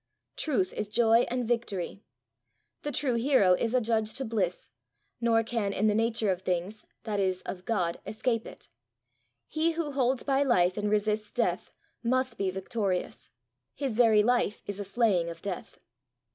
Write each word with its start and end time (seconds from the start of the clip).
Truth 0.35 0.73
is 0.73 0.87
joy 0.87 1.27
and 1.29 1.47
victory. 1.47 2.01
The 2.81 2.91
true 2.91 3.13
hero 3.13 3.53
is 3.53 3.75
adjudged 3.75 4.17
to 4.17 4.25
bliss, 4.25 4.71
nor 5.19 5.43
can 5.43 5.73
in 5.73 5.85
the 5.85 5.93
nature 5.93 6.31
of 6.31 6.41
things, 6.41 6.87
that 7.03 7.19
is, 7.19 7.43
of 7.43 7.65
God, 7.65 8.01
escape 8.07 8.47
it. 8.47 8.69
He 9.47 9.73
who 9.73 9.91
holds 9.91 10.23
by 10.23 10.41
life 10.41 10.75
and 10.75 10.89
resists 10.89 11.31
death, 11.31 11.69
must 12.01 12.39
be 12.39 12.49
victorious; 12.49 13.29
his 13.75 13.95
very 13.95 14.23
life 14.23 14.63
is 14.65 14.79
a 14.79 14.83
slaying 14.83 15.29
of 15.29 15.39
death. 15.43 15.77